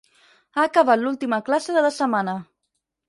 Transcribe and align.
Ha 0.55 0.63
acabat 0.69 1.03
l'última 1.03 1.39
classe 1.51 1.77
de 1.79 1.85
la 1.89 1.93
setmana. 1.99 2.35